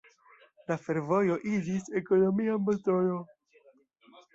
[0.71, 3.25] La fervojo iĝis ekonomia motoro.